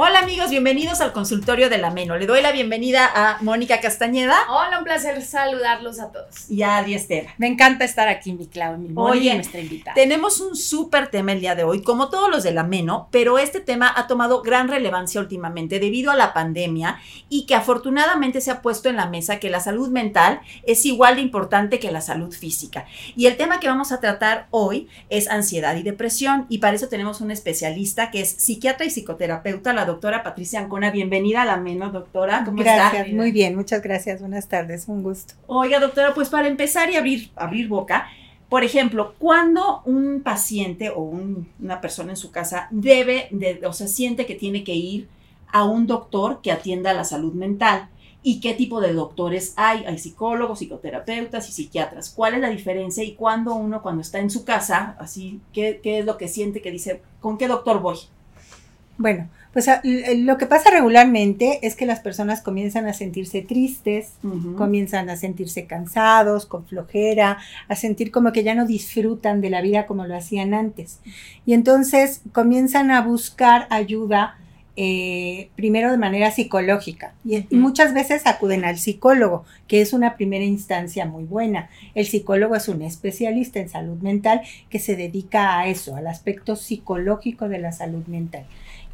[0.00, 2.16] Hola amigos, bienvenidos al consultorio de la Meno.
[2.16, 6.48] Le doy la bienvenida a Mónica Castañeda Hola, un placer saludarlos a todos.
[6.48, 7.34] y a Adi Estera.
[7.36, 9.94] Me encanta estar aquí, mi Clau, mi Oye, nuestra invitada.
[9.94, 13.40] Tenemos un súper tema el día de hoy, como todos los de la Meno, pero
[13.40, 18.52] este tema ha tomado gran relevancia últimamente debido a la pandemia y que afortunadamente se
[18.52, 22.02] ha puesto en la mesa que la salud mental es igual de importante que la
[22.02, 22.86] salud física.
[23.16, 26.86] Y el tema que vamos a tratar hoy es ansiedad y depresión y para eso
[26.86, 30.90] tenemos un especialista que es psiquiatra y psicoterapeuta, la doctora Patricia Ancona.
[30.90, 32.44] Bienvenida a la Meno, doctora.
[32.44, 33.16] ¿Cómo gracias, está?
[33.16, 34.20] muy bien, muchas gracias.
[34.20, 35.34] Buenas tardes, un gusto.
[35.46, 38.06] Oiga, doctora, pues para empezar y abrir, abrir boca,
[38.48, 43.72] por ejemplo, cuando un paciente o un- una persona en su casa debe, de, o
[43.72, 45.08] sea, siente que tiene que ir
[45.50, 47.88] a un doctor que atienda la salud mental.
[48.22, 49.84] ¿Y qué tipo de doctores hay?
[49.86, 52.10] Hay psicólogos, psicoterapeutas y psiquiatras.
[52.10, 53.02] ¿Cuál es la diferencia?
[53.04, 56.60] Y cuando uno, cuando está en su casa, así, ¿qué, qué es lo que siente
[56.60, 57.96] que dice, ¿con qué doctor voy?
[58.98, 59.66] Bueno, pues
[60.16, 64.12] lo que pasa regularmente es que las personas comienzan a sentirse tristes,
[64.56, 69.62] comienzan a sentirse cansados, con flojera, a sentir como que ya no disfrutan de la
[69.62, 71.00] vida como lo hacían antes.
[71.46, 74.36] Y entonces comienzan a buscar ayuda
[74.80, 80.44] eh, primero de manera psicológica y, muchas veces acuden al psicólogo, que es una primera
[80.44, 81.68] instancia muy buena.
[81.96, 86.54] El psicólogo es un especialista en salud mental que se dedica a eso, al aspecto
[86.54, 88.44] psicológico de la salud mental.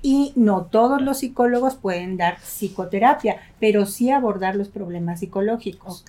[0.07, 6.05] Y no todos los psicólogos pueden dar psicoterapia, pero sí abordar los problemas psicológicos.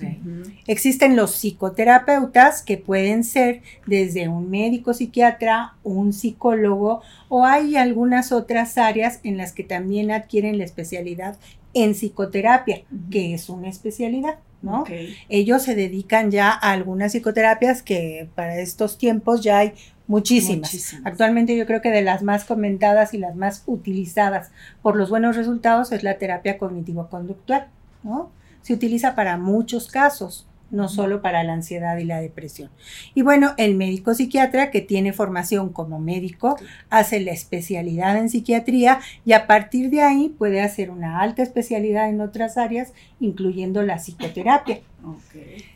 [0.67, 8.33] Existen los psicoterapeutas que pueden ser desde un médico psiquiatra, un psicólogo o hay algunas
[8.33, 11.37] otras áreas en las que también adquieren la especialidad
[11.73, 14.83] en psicoterapia, que es una especialidad, ¿no?
[15.29, 19.73] Ellos se dedican ya a algunas psicoterapias que para estos tiempos ya hay
[20.07, 20.71] muchísimas.
[20.71, 21.05] Muchísimas.
[21.05, 24.51] Actualmente yo creo que de las más comentadas y las más utilizadas
[24.81, 27.67] por los buenos resultados es la terapia cognitivo-conductual,
[28.03, 28.31] ¿no?
[28.61, 32.69] Se utiliza para muchos casos, no solo para la ansiedad y la depresión.
[33.13, 36.57] Y bueno, el médico psiquiatra que tiene formación como médico
[36.89, 42.09] hace la especialidad en psiquiatría y a partir de ahí puede hacer una alta especialidad
[42.09, 44.79] en otras áreas, incluyendo la psicoterapia.
[45.03, 45.74] Ok.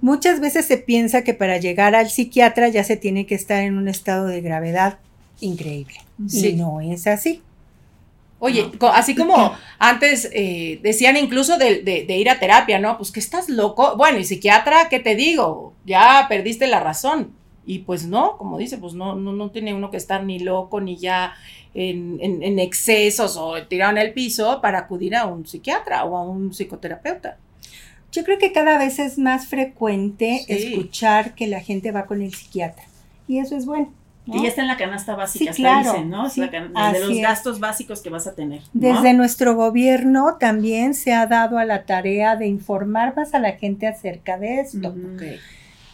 [0.00, 3.76] Muchas veces se piensa que para llegar al psiquiatra ya se tiene que estar en
[3.76, 4.98] un estado de gravedad
[5.40, 5.96] increíble.
[6.28, 6.50] Sí.
[6.50, 7.42] Y no es así.
[8.40, 12.96] Oye, así como antes eh, decían incluso de, de- de ir a terapia, ¿no?
[12.96, 13.96] Pues que estás loco.
[13.96, 15.72] Bueno, y psiquiatra, ¿qué te digo?
[15.84, 17.32] Ya perdiste la razón.
[17.66, 20.80] Y pues no, como dice, pues no, no, no tiene uno que estar ni loco
[20.80, 21.34] ni ya
[21.74, 26.16] en, en- en excesos o tirado en el piso para acudir a un psiquiatra o
[26.16, 27.36] a un psicoterapeuta.
[28.12, 30.52] Yo creo que cada vez es más frecuente Sí.
[30.54, 32.84] escuchar que la gente va con el psiquiatra.
[33.26, 33.92] Y eso es bueno.
[34.26, 34.34] ¿no?
[34.34, 36.28] Que ya está en la canasta básica, Sí, claro, dicen, ¿no?
[36.28, 37.22] Sí, la can- de los es.
[37.22, 38.60] gastos básicos que vas a tener.
[38.74, 38.92] ¿no?
[38.92, 43.52] Desde nuestro gobierno también se ha dado a la tarea de informar más a la
[43.52, 44.88] gente acerca de esto.
[44.88, 45.22] Ok.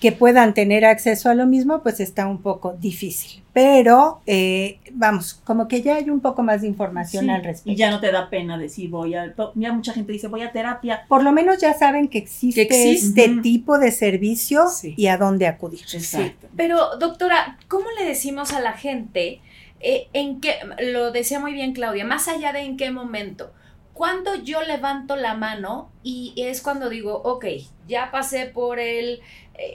[0.04, 3.42] Que puedan tener acceso a lo mismo, pues está un poco difícil.
[3.54, 7.70] Pero, eh, vamos, como que ya hay un poco más de información Sí, al respecto.
[7.70, 9.34] Y ya no te da pena decir voy a.
[9.54, 11.06] Ya mucha gente dice voy a terapia.
[11.08, 13.24] Por lo menos ya saben que existe, Que existe.
[13.24, 14.92] este tipo de servicio Sí.
[14.94, 15.80] y a dónde acudir.
[15.90, 16.48] Exacto.
[16.54, 19.40] Pero, doctora, ¿cómo le decimos a la gente
[19.80, 20.56] eh, en qué,
[20.92, 23.54] lo decía muy bien Claudia, más allá de en qué momento?
[23.94, 27.46] Cuando yo levanto la mano y es cuando digo, ok,
[27.88, 29.20] ya pasé por el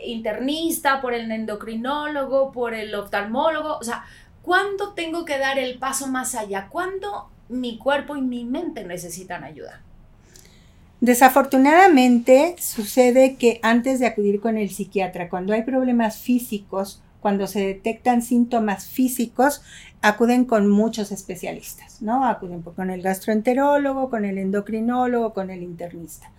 [0.06, 4.04] internista, por el endocrinólogo, por el oftalmólogo, o sea,
[4.42, 6.68] ¿cuándo tengo que dar el paso más allá?
[6.70, 9.82] ¿Cuándo mi cuerpo y mi mente necesitan ayuda?
[11.02, 17.62] Desafortunadamente sucede que antes de acudir con el psiquiatra, cuando hay problemas físicos, cuando se
[17.62, 19.62] detectan síntomas físicos,
[20.02, 22.26] acuden con muchos especialistas, ¿no?
[22.26, 26.32] Acuden con el gastroenterólogo, con el endocrinólogo, con el internista.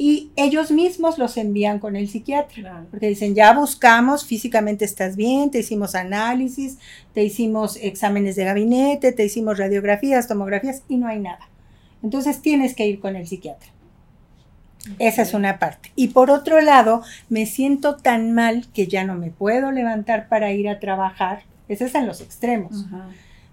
[0.00, 2.54] Y ellos mismos los envían con el psiquiatra.
[2.54, 2.86] Claro.
[2.90, 6.78] Porque dicen, ya buscamos, físicamente estás bien, te hicimos análisis,
[7.12, 11.48] te hicimos exámenes de gabinete, te hicimos radiografías, tomografías y no hay nada.
[12.02, 13.68] Entonces tienes que ir con el psiquiatra.
[14.98, 15.90] Esa es una parte.
[15.96, 20.52] Y por otro lado, me siento tan mal que ya no me puedo levantar para
[20.52, 21.42] ir a trabajar.
[21.68, 22.86] Ese es en los extremos.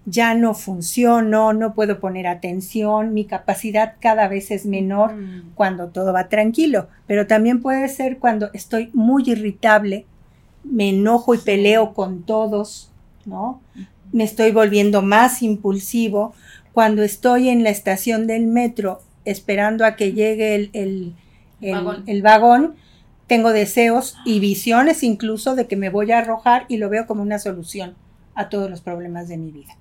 [0.08, 5.50] Ya no funciono, no puedo poner atención, mi capacidad cada vez es menor Mm.
[5.56, 10.06] cuando todo va tranquilo, pero también puede ser cuando estoy muy irritable,
[10.62, 12.90] me enojo y peleo con todos,
[13.24, 13.60] ¿no?
[14.12, 16.34] Me estoy volviendo más impulsivo.
[16.72, 21.14] Cuando estoy en la estación del metro esperando a que llegue el, el-
[21.60, 22.04] el- Vagón.
[22.06, 22.74] el vagón,
[23.26, 27.22] tengo deseos y visiones incluso de que me voy a arrojar y lo veo como
[27.22, 27.94] una solución
[28.36, 29.76] a todos los problemas de mi vida,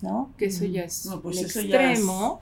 [0.00, 0.30] ¿no?
[0.38, 2.40] Que eso ya es No, pues el eso ya extremo.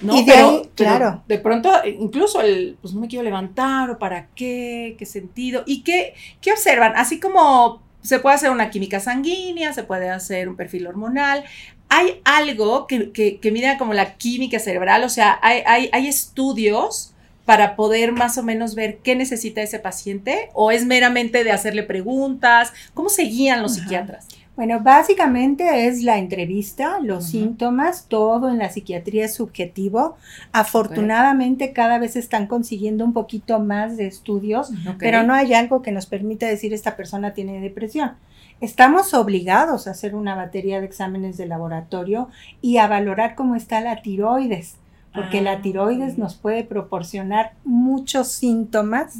[0.00, 1.22] No, Y de pero, ahí, pero claro.
[1.26, 5.64] de pronto, eh, incluso el, pues no me quiero levantar, o para qué, qué sentido,
[5.66, 10.48] y qué, qué observan, así como se puede hacer una química sanguínea, se puede hacer
[10.48, 11.42] un perfil hormonal,
[11.88, 16.06] hay algo que, que, que mida como la química cerebral, o sea, hay, hay, hay
[16.06, 17.12] estudios
[17.44, 21.82] para poder más o menos ver qué necesita ese paciente, o es meramente de hacerle
[21.82, 23.80] preguntas, ¿cómo se guían los Ajá.
[23.80, 24.28] psiquiatras?
[24.58, 30.16] Bueno, básicamente es la entrevista, los síntomas, todo en la psiquiatría es subjetivo.
[30.50, 35.92] Afortunadamente cada vez están consiguiendo un poquito más de estudios, pero no hay algo que
[35.92, 38.14] nos permita decir esta persona tiene depresión.
[38.60, 42.28] Estamos obligados a hacer una batería de exámenes de laboratorio
[42.60, 44.74] y a valorar cómo está la tiroides,
[45.14, 46.18] porque Ah, la tiroides ok.
[46.18, 49.14] nos puede proporcionar muchos síntomas,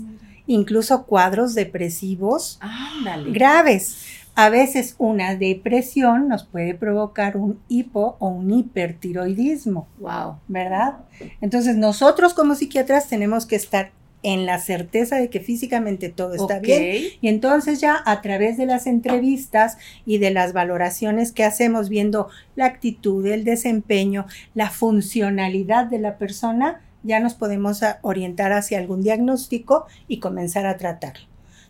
[0.48, 3.30] incluso cuadros depresivos Ándale.
[3.30, 4.17] graves.
[4.40, 10.36] A veces una depresión nos puede provocar un hipo o un hipertiroidismo, Wow.
[10.46, 10.98] ¿verdad?
[11.40, 13.90] Entonces nosotros como psiquiatras tenemos que estar
[14.22, 18.66] en la certeza de que físicamente todo está bien y entonces ya a través de
[18.66, 19.76] las entrevistas
[20.06, 26.16] y de las valoraciones que hacemos viendo la actitud, el desempeño, la funcionalidad de la
[26.16, 31.26] persona, ya nos podemos orientar hacia algún diagnóstico y comenzar a tratarlo.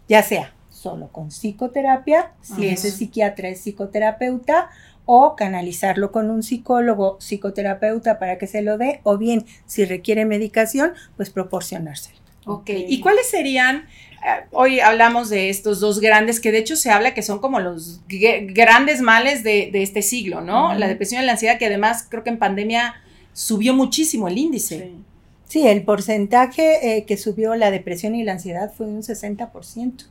[0.07, 2.75] Ya sea solo con psicoterapia, si Ajá.
[2.75, 4.71] ese psiquiatra es psicoterapeuta,
[5.11, 10.25] o canalizarlo con un psicólogo, psicoterapeuta para que se lo dé, o bien, si requiere
[10.25, 12.19] medicación, pues proporcionárselo.
[12.45, 13.87] Ok, ¿y cuáles serían?
[14.25, 17.61] eh, hoy hablamos de estos dos grandes que de hecho se habla que son como
[17.61, 20.75] los grandes males de, de este siglo, ¿no?
[20.75, 22.95] La depresión y la ansiedad, que además creo que en pandemia
[23.33, 24.79] subió muchísimo el índice.
[24.79, 25.05] Sí.
[25.49, 30.05] Sí, el porcentaje eh, que subió la depresión y la ansiedad fue de un 60%.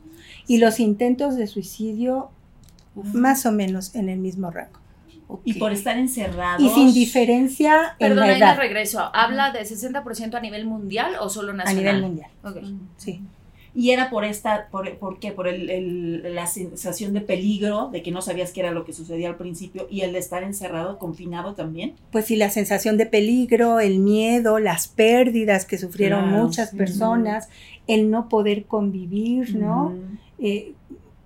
[0.48, 2.30] Y los intentos de suicidio,
[3.12, 4.78] más o menos en el mismo rango.
[5.44, 6.62] Y por estar encerrados.
[6.62, 8.98] Y sin diferencia en Perdón, la ahí me regreso.
[9.14, 11.84] ¿Habla de 60% a nivel mundial o solo a nacional?
[11.84, 12.30] nivel mundial.
[12.96, 13.20] Sí.
[13.74, 15.30] Y era por esta, por, ¿por qué?
[15.30, 18.94] Por el, el- la sensación de peligro, de que no sabías qué era lo que
[18.94, 21.94] sucedía al principio, y el de estar encerrado, confinado también.
[22.10, 26.76] Pues sí, la sensación de peligro, el miedo, las pérdidas que sufrieron Claro, muchas sí.
[26.76, 27.48] personas,
[27.86, 29.94] el no poder convivir, ¿no?
[30.38, 30.72] Eh,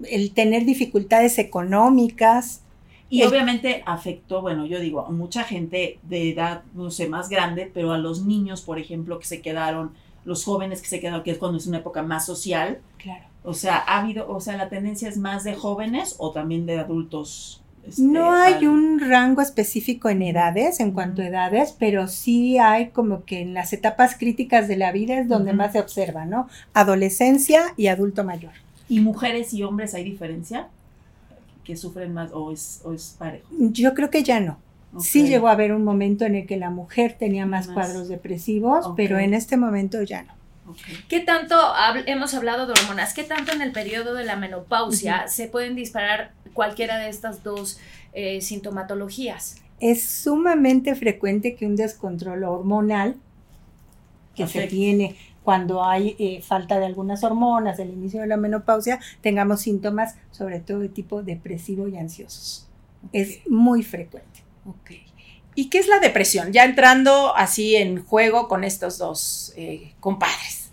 [0.08, 2.62] el tener dificultades económicas.
[3.08, 7.28] Y El- obviamente afectó, bueno, yo digo, a mucha gente de edad, no sé, más
[7.28, 9.92] grande, pero a los niños, por ejemplo, que se quedaron,
[10.24, 12.78] los jóvenes que se quedaron, que es cuando es una época más social.
[12.98, 13.24] Claro.
[13.44, 16.78] O sea, ha habido, o sea, la tendencia es más de jóvenes o también de
[16.78, 17.58] adultos.
[17.84, 22.56] este, No hay al- un rango específico en edades, en cuanto a edades, pero sí
[22.56, 26.24] hay como que en las etapas críticas de la vida es donde más se observa,
[26.24, 26.48] ¿no?
[26.74, 28.52] Adolescencia y adulto mayor.
[28.92, 30.68] ¿Y mujeres y hombres hay diferencia?
[31.64, 33.46] ¿Que sufren más o es, o es parejo?
[33.58, 34.58] Yo creo que ya no.
[35.00, 37.74] Sí llegó a haber un momento en el que la mujer tenía más Más.
[37.74, 40.32] cuadros depresivos, pero en este momento ya no.
[41.08, 43.14] ¿Qué tanto hab- hemos hablado de hormonas?
[43.14, 47.78] ¿Qué tanto en el periodo de la menopausia se pueden disparar cualquiera de estas dos
[48.12, 49.56] eh, sintomatologías?
[49.80, 53.16] Es sumamente frecuente que un descontrol hormonal
[54.36, 59.00] que se tiene cuando hay eh, falta de algunas hormonas, el inicio de la menopausia,
[59.20, 62.68] tengamos síntomas sobre todo de tipo depresivo y ansiosos.
[63.12, 64.44] Es muy frecuente.
[64.66, 64.92] Ok.
[65.54, 66.52] ¿Y qué es la depresión?
[66.52, 70.70] Ya entrando así en juego con estos dos eh, compadres.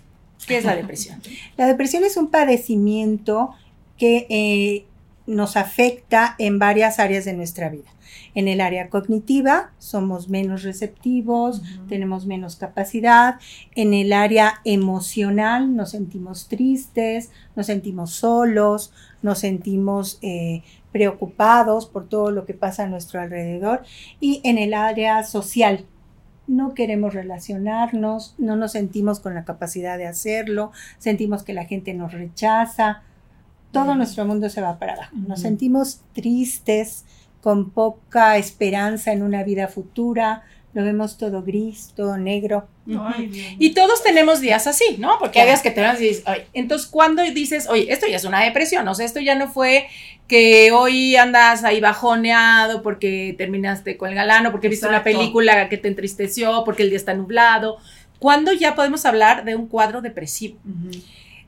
[0.48, 1.22] ¿Qué es la depresión?
[1.58, 3.52] La depresión es un padecimiento
[3.98, 4.86] que eh,
[5.30, 7.90] nos afecta en varias áreas de nuestra vida.
[8.34, 13.36] En el área cognitiva somos menos receptivos, tenemos menos capacidad.
[13.76, 22.10] En el área emocional nos sentimos tristes, nos sentimos solos, nos sentimos eh, preocupados por
[22.10, 23.84] todo lo que pasa a nuestro alrededor.
[24.20, 25.86] Y en el área social
[26.48, 31.94] no queremos relacionarnos, no nos sentimos con la capacidad de hacerlo, sentimos que la gente
[31.94, 33.04] nos rechaza,
[33.72, 35.16] todo nuestro mundo se va para abajo.
[35.16, 37.06] Nos sentimos tristes,
[37.42, 42.68] con poca esperanza en una vida futura, lo vemos todo gris, todo negro.
[42.88, 43.56] Ay.
[43.58, 45.18] Y todos tenemos días así, ¿no?
[45.20, 46.44] Porque hay días que te vas y dices, "Ay".
[46.54, 48.88] entonces, ¿cuándo dices, oye, esto ya es una depresión?
[48.88, 49.88] O sea, esto ya no fue
[50.28, 55.78] que hoy andas ahí bajoneado porque terminaste con el galano, porque viste una película que
[55.78, 57.78] te entristeció, porque el día está nublado.
[58.20, 60.60] ¿Cuándo ya podemos hablar de un cuadro depresivo?
[60.66, 61.00] Ujú.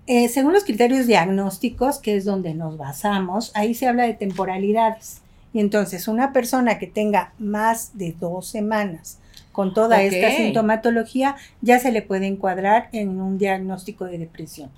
[0.07, 5.21] Eh, según los criterios diagnósticos, que es donde nos basamos, ahí se habla de temporalidades.
[5.53, 9.19] Y entonces, una persona que tenga más de dos semanas
[9.51, 14.69] con toda esta sintomatología, ya se le puede encuadrar en un diagnóstico de depresión.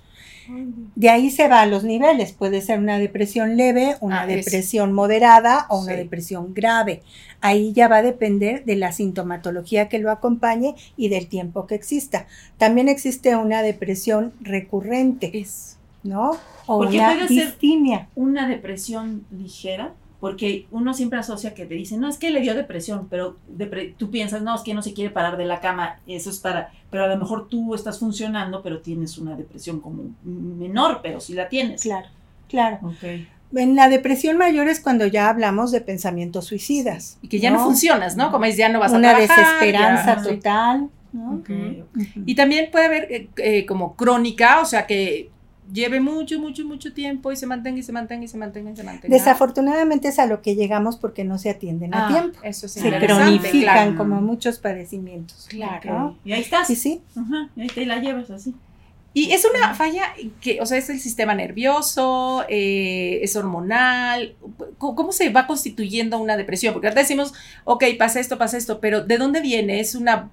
[0.94, 2.32] De ahí se va a los niveles.
[2.32, 5.98] Puede ser una depresión leve, una Ah, es- depresión moderada o una Sí.
[5.98, 7.02] depresión grave.
[7.40, 11.74] Ahí ya va a depender de la sintomatología que lo acompañe y del tiempo que
[11.74, 12.26] exista.
[12.58, 15.76] También existe una depresión recurrente, Es.
[16.02, 16.32] ¿no?
[16.66, 18.06] O Porque una puede ser-.
[18.14, 19.92] Una depresión ligera,
[20.24, 23.92] porque uno siempre asocia que te dicen, no, es que le dio depresión, pero depre-
[23.98, 26.70] tú piensas, no, es que no se quiere parar de la cama, eso es para,
[26.90, 31.34] pero a lo mejor tú estás funcionando, pero tienes una depresión como menor, pero sí
[31.34, 31.82] la tienes.
[31.82, 32.08] Claro,
[32.48, 32.78] claro.
[32.84, 33.04] Ok.
[33.54, 37.18] En la depresión mayor es cuando ya hablamos de pensamientos suicidas.
[37.20, 38.32] Y que ya no, funcionas, ¿no?
[38.32, 40.88] Como es, ya no vas a Una desesperanza ya- total.
[41.12, 41.42] ¿no?
[42.24, 45.30] Y también puede haber eh, eh, como crónica, o sea, que
[45.72, 48.76] lleve mucho, mucho, mucho tiempo y se mantenga y se mantenga y se mantenga y
[48.76, 49.14] se mantenga.
[49.16, 52.38] Desafortunadamente es a lo que llegamos porque no se atienden a Ah, tiempo.
[52.42, 53.96] Eso es Se cronifican claro.
[53.96, 55.46] como muchos padecimientos.
[55.48, 55.98] Claro.
[55.98, 56.18] ¿no?
[56.24, 56.66] Y ahí estás.
[56.66, 57.00] Sí, sí.
[57.16, 58.54] Ajá, y ahí te la llevas así.
[59.16, 64.34] Y es una falla que, o sea, es el sistema nervioso, eh, es hormonal.
[64.76, 66.74] ¿Cómo, cómo se va constituyendo una depresión?
[66.74, 69.78] Porque ahorita decimos, ok, pasa esto, pasa esto, pero ¿de dónde viene?
[69.78, 70.30] Es una.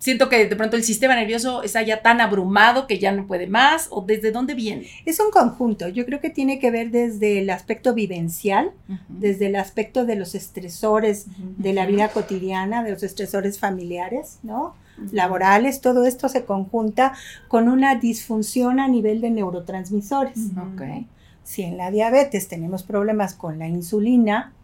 [0.00, 3.46] Siento que de pronto el sistema nervioso está ya tan abrumado que ya no puede
[3.46, 4.86] más, o desde dónde viene.
[5.04, 5.88] Es un conjunto.
[5.88, 8.72] Yo creo que tiene que ver desde el aspecto vivencial,
[9.08, 11.26] desde el aspecto de los estresores
[11.58, 14.74] de la vida cotidiana, de los estresores familiares, ¿no?
[15.12, 17.12] Laborales, todo esto se conjunta
[17.48, 20.38] con una disfunción a nivel de neurotransmisores.
[20.56, 21.06] Ok.
[21.44, 24.54] Si en la diabetes tenemos problemas con la insulina,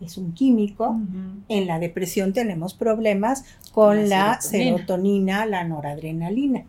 [0.00, 1.02] es un químico,
[1.48, 4.76] en la depresión tenemos problemas con La la serotonina.
[4.76, 6.66] serotonina, la noradrenalina.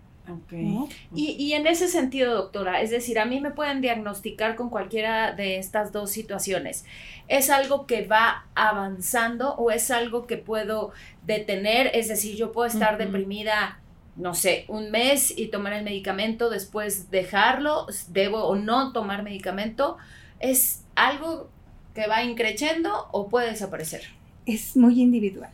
[1.13, 5.34] Y, y en ese sentido, doctora, es decir, a mí me pueden diagnosticar con cualquiera
[5.34, 6.86] de estas dos situaciones.
[7.27, 10.91] ¿Es algo que va avanzando o es algo que puedo
[11.22, 11.91] detener?
[11.94, 13.79] Es decir, yo puedo estar deprimida,
[14.15, 19.98] no sé, un mes y tomar el medicamento, después dejarlo, debo o no tomar medicamento.
[20.39, 21.51] ¿Es algo
[21.96, 24.02] que va increciendo o puede desaparecer?
[24.46, 25.50] Es muy individual.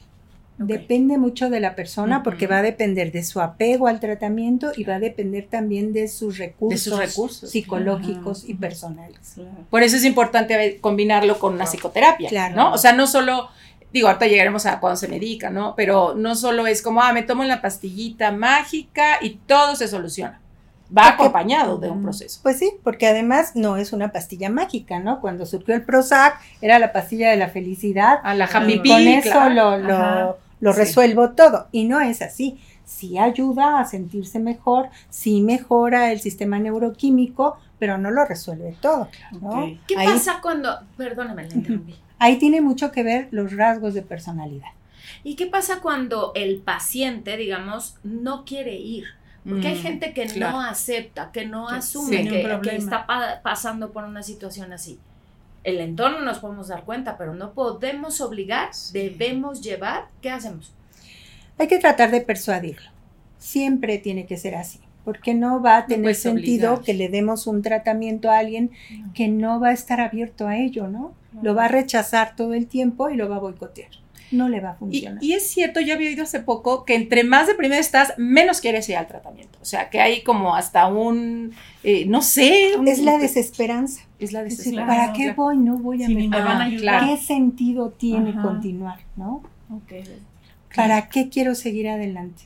[0.57, 4.83] Depende mucho de la persona porque va a depender de su apego al tratamiento y
[4.83, 7.49] va a depender también de sus recursos, recursos.
[7.49, 9.37] psicológicos y personales.
[9.71, 12.55] Por eso es importante combinarlo con una psicoterapia, Claro.
[12.55, 12.73] ¿no?
[12.73, 13.49] O sea, no solo,
[13.91, 15.73] digo, ahorita llegaremos a cuando se medica, ¿no?
[15.75, 20.40] Pero no solo es como, ah, me tomo la pastillita mágica y todo se soluciona.
[20.95, 22.39] Va Porque- acompañado de un proceso.
[22.43, 25.21] Pues sí, porque además no es una pastilla mágica, ¿no?
[25.21, 28.19] Cuando surgió el Prozac era la pastilla de la felicidad.
[28.23, 29.77] A la y happy con eso claro.
[29.77, 30.79] lo, lo, lo Sí.
[30.79, 31.67] resuelvo todo.
[31.71, 32.59] Y no es así.
[32.83, 39.07] Sí ayuda a sentirse mejor, sí mejora el sistema neuroquímico, pero no lo resuelve todo.
[39.39, 39.71] ¿no?
[39.87, 40.77] ¿Qué Ahí- pasa cuando...
[40.97, 41.95] Perdóname, la interrumpí.
[42.19, 44.67] Ahí tiene mucho que ver los rasgos de personalidad.
[45.23, 49.05] ¿Y qué pasa cuando el paciente, digamos, no quiere ir?
[49.47, 50.57] Porque hay Mm, gente que claro.
[50.57, 52.29] no acepta, que no Que asume sí.
[52.29, 54.99] que, que está pa- pasando por una situación así.
[55.63, 60.05] El entorno nos podemos dar cuenta, pero no podemos obligar, debemos llevar.
[60.21, 60.73] ¿Qué hacemos?
[61.57, 62.89] Hay que tratar de persuadirlo.
[63.37, 64.79] Siempre tiene que ser así.
[65.03, 66.85] Porque no va a tener sentido obligar.
[66.85, 68.69] que le demos un tratamiento a alguien
[69.15, 71.13] que no va a estar abierto a ello, ¿no?
[71.41, 73.89] Lo va a rechazar todo el tiempo y lo va a boicotear.
[74.31, 75.21] No le va a funcionar.
[75.23, 78.87] y es cierto, yo había oído hace poco que entre más deprimido estás, menos quieres
[78.89, 79.59] ir al tratamiento.
[79.61, 82.71] O sea, que hay como hasta un, eh, no sé.
[82.77, 84.03] un- es la desesperanza.
[84.19, 84.87] Es la Es decir, desesperación.
[84.87, 85.57] ¿Para qué voy?
[85.57, 86.43] No voy a me mejorar.
[86.45, 87.05] van a ayudar.
[87.09, 88.41] ¿Qué sentido tiene Ajá.
[88.41, 89.43] continuar, no?
[90.75, 92.43] ¿Para qué quiero seguir adelante?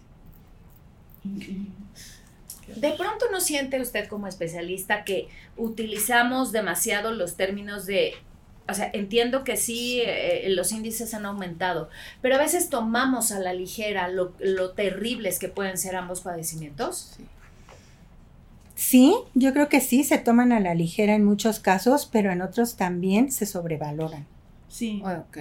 [2.75, 5.27] De pronto no siente usted como especialista que
[5.58, 8.13] utilizamos demasiado los términos de,
[8.67, 11.89] o sea, entiendo que sí, eh, los índices han aumentado,
[12.22, 17.17] pero a veces tomamos a la ligera lo, lo terribles que pueden ser ambos padecimientos.
[18.75, 22.41] Sí, yo creo que sí, se toman a la ligera en muchos casos, pero en
[22.41, 24.25] otros también se sobrevaloran.
[24.67, 25.01] Sí.
[25.05, 25.38] Ok.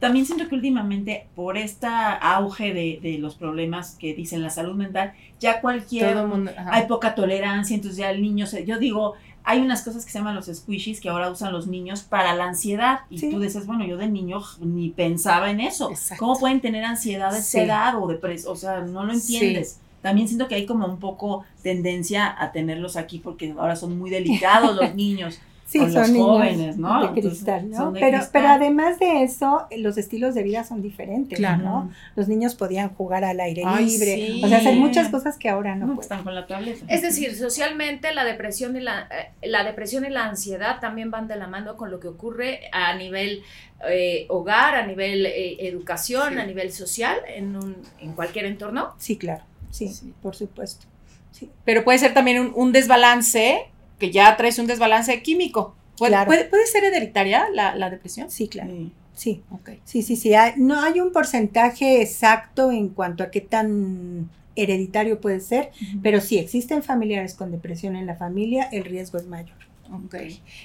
[0.00, 4.74] También siento que últimamente, por este auge de, de los problemas que dicen la salud
[4.74, 6.12] mental, ya cualquier.
[6.12, 6.50] Todo mundo.
[6.58, 8.66] hay poca tolerancia, entonces ya el niño se.
[8.66, 9.14] Yo digo,
[9.48, 12.44] hay unas cosas que se llaman los squishies que ahora usan los niños para la
[12.46, 13.00] ansiedad.
[13.08, 13.30] Y Sí.
[13.30, 15.90] tú dices, bueno, yo de niño ni pensaba en eso.
[15.90, 16.22] Exacto.
[16.24, 17.60] ¿Cómo pueden tener ansiedad Sí.
[17.60, 18.52] edad o depresión?
[18.52, 19.78] O sea, no lo entiendes.
[20.02, 24.10] También siento que hay como un poco tendencia a tenerlos aquí porque ahora son muy
[24.10, 25.38] delicados los niños.
[25.68, 27.00] Sí, Con son los niños jóvenes, ¿no?
[27.00, 27.76] de Entonces, cristal, ¿no?
[27.76, 28.30] son de pero, cristal.
[28.32, 31.64] pero además de eso, los estilos de vida son diferentes, Claro.
[31.64, 31.90] ¿no?
[32.14, 34.42] Los niños podían jugar al aire Ay, libre, sí.
[34.44, 36.02] o sea, hacer muchas cosas que ahora no No, pueden.
[36.02, 36.84] están con la tableta.
[36.88, 41.26] Es decir, socialmente la depresión y la, eh, la depresión y la ansiedad también van
[41.26, 43.42] de la mano con lo que ocurre a nivel
[43.90, 46.38] eh, hogar, a nivel eh, educación, Sí.
[46.38, 48.94] a nivel social, en, un, en cualquier entorno.
[48.98, 50.12] Sí, claro, sí, Sí.
[50.22, 50.86] por supuesto.
[51.32, 51.50] Sí.
[51.64, 53.66] Pero puede ser también un, un desbalance,
[53.98, 55.74] que ya traes un desbalance químico.
[55.98, 56.26] ¿Puede, Claro.
[56.26, 58.30] puede, puede ser hereditaria la, la depresión?
[58.30, 58.70] Sí, claro.
[58.70, 58.92] Sí.
[59.14, 59.70] Sí, Ok.
[59.84, 60.34] sí, sí, sí.
[60.34, 65.70] Hay- no hay un porcentaje exacto en cuanto a qué tan hereditario puede ser,
[66.02, 69.56] pero si existen familiares con depresión en la familia, el riesgo es mayor.
[69.90, 70.16] Ok.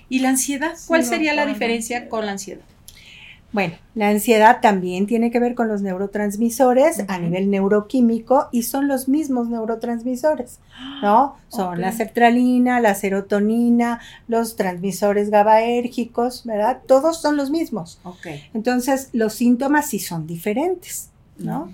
[0.10, 0.74] ¿Y la ansiedad?
[0.88, 2.10] ¿Cuál Sí, sería la diferencia no.
[2.10, 2.64] con la ansiedad?
[3.54, 8.88] Bueno, la ansiedad también tiene que ver con los neurotransmisores a nivel neuroquímico y son
[8.88, 10.60] los mismos neurotransmisores,
[11.02, 11.36] ¿no?
[11.50, 16.80] Son la sertralina, la serotonina, los transmisores GABAérgicos, ¿verdad?
[16.88, 18.00] Todos son los mismos.
[18.04, 18.28] Ok.
[18.54, 21.74] Entonces, los síntomas sí son diferentes, ¿no?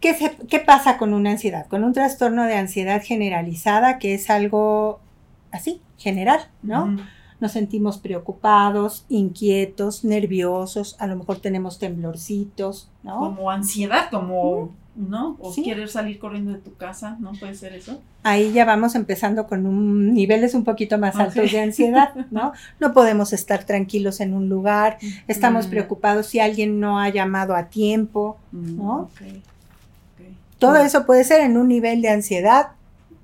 [0.00, 1.66] ¿Qué, se- ¿Qué pasa con una ansiedad?
[1.66, 5.00] Con un trastorno de ansiedad generalizada, que es algo
[5.50, 6.84] así, general, ¿no?
[7.40, 13.18] Nos sentimos preocupados, inquietos, nerviosos, a lo mejor tenemos temblorcitos, ¿no?
[13.18, 15.36] Como ansiedad, como, ¿no?
[15.38, 15.62] O Sí.
[15.62, 18.00] querer salir corriendo de tu casa, ¿no puede ser eso?
[18.22, 21.20] Ahí ya vamos empezando con un, niveles un poquito más Ok.
[21.20, 22.52] altos de ansiedad, ¿no?
[22.80, 25.70] No podemos estar tranquilos en un lugar, estamos Mm.
[25.70, 29.02] preocupados si alguien no ha llamado a tiempo, ¿No?
[29.02, 29.10] Ok.
[29.20, 30.26] Ok.
[30.58, 32.68] todo eso puede ser en un nivel de ansiedad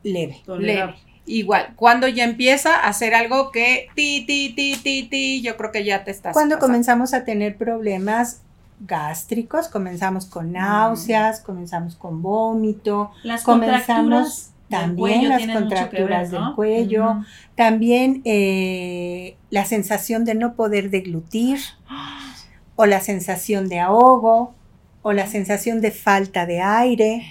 [0.03, 0.43] leve.
[0.45, 0.97] Tolerable.
[0.99, 1.12] Leve.
[1.25, 5.71] Igual, cuando ya empieza a hacer algo que ti, ti, ti, ti, ti, yo creo
[5.71, 6.33] que ya te estás.
[6.33, 6.67] Cuando pasando.
[6.67, 8.43] comenzamos a tener problemas
[8.81, 16.31] gástricos, comenzamos con náuseas, comenzamos con vómito, Las Comenzamos contracturas del también cuello las contracturas
[16.31, 16.47] ver, ¿no?
[16.47, 17.25] del cuello.
[17.55, 21.61] También eh, la sensación de no poder deglutir,
[22.77, 24.55] o la sensación de ahogo,
[25.03, 27.25] o la sensación de falta de aire.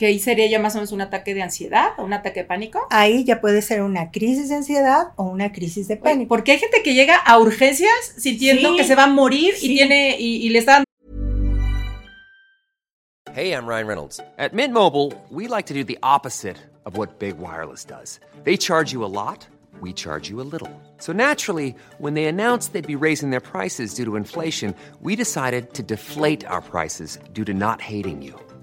[0.00, 2.46] Que ahí sería ya más o menos un ataque de ansiedad o un ataque de
[2.46, 2.80] pánico.
[2.88, 6.30] Ahí ya puede ser una crisis de ansiedad o una crisis de pánico.
[6.34, 8.76] Porque hay gente que llega a urgencias sintiendo Sí.
[8.78, 9.74] que se va a morir y Sí.
[9.76, 10.84] tiene y, y le está
[13.34, 14.20] Hey, I'm Ryan Reynolds.
[14.38, 18.20] At Mint Mobile, we like to do the opposite of what Big Wireless does.
[18.44, 19.46] They charge you a lot,
[19.82, 20.70] we charge you a little.
[20.98, 25.74] So naturally, when they announced they'd be raising their prices due to inflation, we decided
[25.74, 28.34] to deflate our prices due to not hating you.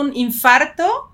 [0.00, 1.10] un infarto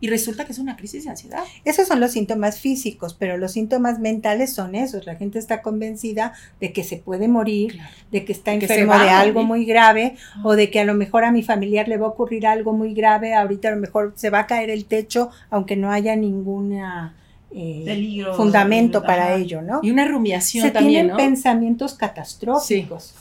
[0.00, 1.42] y resulta que es una crisis de ansiedad.
[1.64, 5.06] Esos son los síntomas físicos, pero los síntomas mentales son esos.
[5.06, 7.78] La gente está convencida de que se puede morir,
[8.12, 9.48] de que está enfermo de algo morir.
[9.48, 12.46] muy grave o de que a lo mejor a mi familiar le va a ocurrir
[12.46, 13.32] algo muy grave.
[13.34, 17.14] Ahorita a lo mejor se va a caer el techo, aunque no haya ninguna
[17.50, 18.34] eh, Peligro.
[18.34, 19.80] fundamento para ello, ¿no?
[19.82, 21.16] Y una rumiación Se también, tienen ¿no?
[21.16, 23.14] pensamientos catastróficos.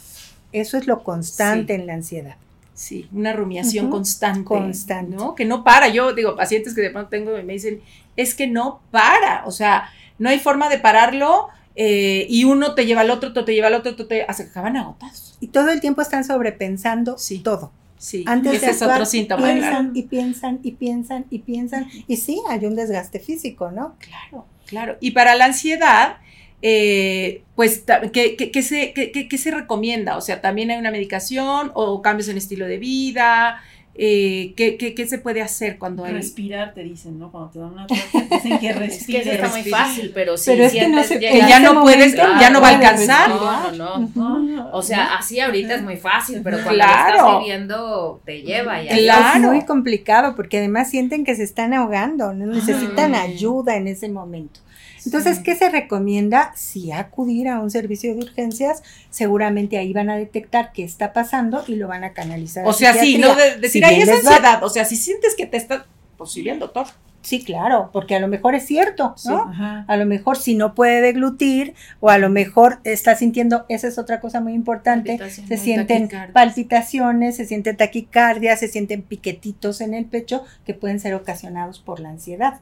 [0.52, 1.80] Eso es lo constante Sí.
[1.82, 2.36] en la ansiedad.
[2.74, 4.44] Sí, una rumiación constante.
[4.44, 5.16] Constante.
[5.16, 5.36] ¿no?
[5.36, 5.88] Que no para.
[5.90, 7.82] Yo digo, pacientes que de pronto tengo y me dicen,
[8.18, 9.44] es que no para.
[9.46, 13.46] O sea, no hay forma de pararlo eh, y uno te lleva al otro, otro
[13.46, 14.24] te lleva al otro, otro te...
[14.24, 15.38] hasta que acaban agotados.
[15.40, 17.40] Y todo el tiempo están sobrepensando Sí.
[17.40, 17.72] todo.
[17.98, 19.44] Sí, Antes ese de es actuar, otro síntoma.
[19.44, 21.88] piensan y piensan y piensan y piensan.
[22.08, 23.96] Y sí, hay un desgaste físico, ¿no?
[24.00, 24.98] Claro, claro.
[25.00, 26.18] Y para la ansiedad,
[26.66, 30.16] eh, pues, ¿qué, qué- qué se, qué- qué- qué se recomienda?
[30.18, 33.62] O sea, ¿también hay una medicación o cambios en estilo de vida?
[33.96, 36.14] Eh, ¿qué, qué, qué se puede hacer cuando hay...?
[36.14, 37.32] Respirar, te dicen, ¿no?
[37.32, 39.28] Cuando te dan una te dicen que Es que respires.
[39.28, 41.82] eso está muy fácil, pero si Pero es que no sientes se- Que ya no
[41.84, 43.30] puedes, momento ya no va a puedes alcanzar.
[43.30, 43.72] No,
[44.16, 44.70] no, no.
[44.72, 47.10] O sea, así ahorita es muy fácil, pero cuando Claro.
[47.12, 49.36] lo estás viviendo te lleva y ahí- Claro.
[49.36, 52.46] Es muy complicado porque además sienten que se están ahogando, ¿no?
[52.48, 53.34] necesitan Ay.
[53.34, 54.60] ayuda en ese momento.
[55.06, 56.52] Entonces, ¿qué se recomienda?
[56.56, 61.64] Si acudir a un servicio de urgencias, seguramente ahí van a detectar qué está pasando
[61.68, 62.66] y lo van a canalizar.
[62.66, 64.64] a O sea, sí, no de- decir, Si ahí es va- ansiedad.
[64.64, 65.86] O sea, si sientes que te está
[66.18, 66.88] posiblemente, doctor.
[67.22, 69.50] Sí, claro, porque a lo mejor es cierto, ¿no?
[69.88, 73.98] A lo mejor si no puede deglutir o a lo mejor está sintiendo, esa es
[73.98, 80.04] otra cosa muy importante, se sienten palpitaciones, se sienten taquicardia, se sienten piquetitos en el
[80.06, 82.60] pecho que pueden ser ocasionados por la ansiedad.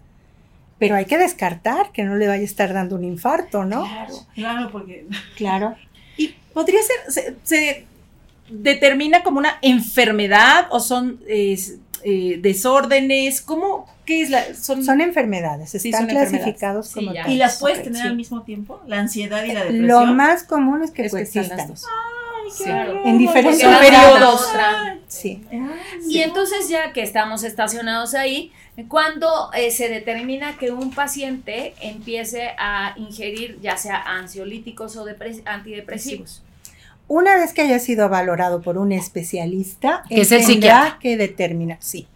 [0.82, 3.84] Pero hay que descartar que no le vaya a estar dando un infarto, ¿no?
[3.86, 4.14] Claro.
[4.36, 5.06] Claro, porque
[5.38, 5.76] Claro.
[6.18, 7.86] Y podría ser, se, se
[8.50, 11.58] determina como una enfermedad o son eh,
[12.04, 13.88] eh, desórdenes, ¿cómo?
[14.06, 14.56] ¿Qué es la?
[14.56, 16.30] Son, Son enfermedades, Sí, están son enfermedades.
[16.32, 17.14] clasificados Sí, como.
[17.30, 18.08] ¿Y las puedes tener sí.
[18.08, 18.82] al mismo tiempo?
[18.88, 19.88] ¿La ansiedad y la depresión?
[19.88, 21.58] Lo más común es que Es que están coexistan.
[21.60, 21.86] las dos.
[22.52, 22.64] Sí.
[23.06, 24.48] En diferentes periodos.
[25.08, 25.44] Sí.
[26.08, 28.52] Y entonces ya que estamos estacionados ahí,
[28.88, 35.42] cuando eh, se determina que un paciente empiece a ingerir ya sea ansiolíticos o depres-
[35.46, 36.42] antidepresivos.
[37.08, 40.98] Una vez que haya sido valorado por un especialista, Que es el psiquiatra.
[41.02, 42.08] que determinar, sí.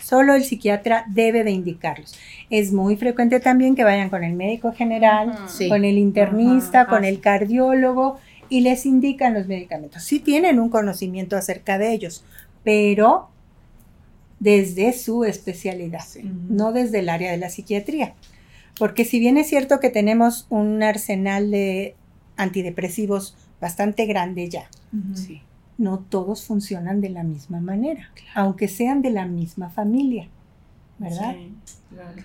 [0.00, 2.14] Solo el psiquiatra debe de indicarlos.
[2.50, 5.36] Es muy frecuente también que vayan con el médico general.
[5.48, 5.68] Sí.
[5.68, 10.02] con el internista, con el cardiólogo y les indican los medicamentos.
[10.02, 12.24] Sí tienen un conocimiento acerca de ellos,
[12.64, 13.28] pero
[14.40, 16.04] desde su especialidad,
[16.48, 18.14] no desde el área de la psiquiatría.
[18.78, 21.94] Porque si bien es cierto que tenemos un arsenal de
[22.36, 24.68] antidepresivos bastante grande ya.
[25.14, 25.42] Sí.
[25.78, 30.28] no todos funcionan de la misma manera, aunque sean de la misma familia,
[30.98, 31.34] ¿verdad?
[31.34, 31.52] Sí,
[31.90, 32.22] claro.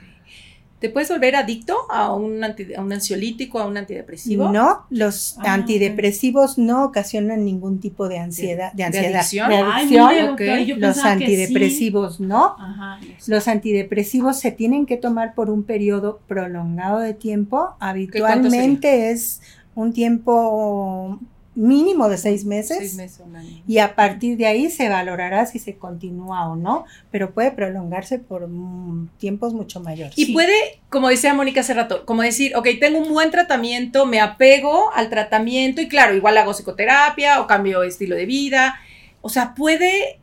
[0.82, 4.52] ¿Te puedes volver adicto a un, anti- a un ansiolítico, a un antidepresivo?
[4.52, 9.50] No, los Ah, antidepresivos no ocasionan ningún tipo de ansiedad, de, de ansiedad, adicción.
[9.52, 10.66] de Ay, adicción.
[10.66, 11.34] yo los pensaba que sí.
[11.34, 12.56] antidepresivos no.
[12.58, 13.00] Ajá.
[13.28, 17.76] Los antidepresivos se tienen que tomar por un periodo prolongado de tiempo.
[17.80, 19.42] Habitualmente es
[19.76, 21.20] un tiempo
[21.54, 22.78] mínimo de seis meses.
[22.78, 23.62] Seis meses, un año.
[23.68, 28.20] Y a partir de ahí se valorará si se continúa o no, pero puede prolongarse
[28.20, 30.18] por mm, tiempos mucho mayores.
[30.18, 30.34] Y Sí.
[30.34, 30.54] puede,
[30.90, 35.10] como decía Mónica hace rato, como decir, ok, tengo un buen tratamiento, me apego al
[35.10, 38.76] tratamiento y claro, igual hago psicoterapia o cambio estilo de vida.
[39.22, 40.20] O sea, puede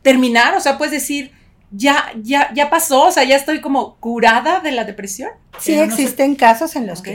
[0.00, 1.32] terminar, o sea, puedes decir,
[1.70, 5.30] ya, ya, ya pasó, o sea, ya estoy como curada de la depresión.
[5.58, 7.08] sí pero no se- existen casos en los Ok.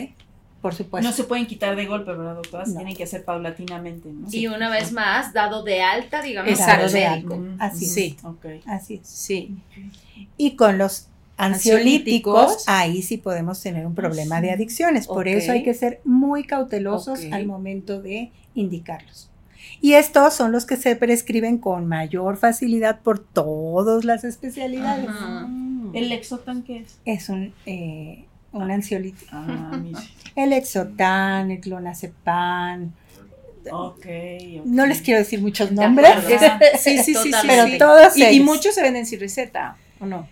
[0.61, 2.65] Por supuesto, No se pueden quitar de golpe, ¿verdad, doctora?
[2.65, 2.75] No.
[2.75, 4.27] tienen que hacer paulatinamente, ¿no?
[4.31, 6.89] Y una vez más, dado de alta, digamos, Exacto.
[6.91, 7.33] de médico.
[7.35, 7.65] alta.
[7.65, 7.93] Así es.
[7.93, 8.17] Sí.
[8.23, 8.45] Ok.
[8.65, 9.07] así es.
[9.07, 9.55] Sí.
[10.37, 12.63] Y con los ansiolíticos, Ansiolíticos.
[12.67, 15.07] ahí sí podemos tener un problema de adicciones.
[15.07, 19.29] Por eso hay que ser muy cautelosos al momento de indicarlos.
[19.79, 25.07] Y estos son los que se prescriben con mayor facilidad por todas las especialidades.
[25.07, 25.47] Ajá.
[25.93, 26.99] ¿El Lexotan qué es?
[27.05, 28.25] Es un, eh,
[28.57, 29.31] un ansiolítico.
[29.31, 29.81] Ah.
[30.35, 32.91] El Exotan, el Clonazepam.
[33.71, 34.05] Ok, ok.
[34.65, 36.11] No les quiero decir muchos nombres,
[36.77, 37.77] sí, sí, sí, sí, pero sí.
[37.79, 40.27] todos Y, muchos se venden sin receta, ¿o no?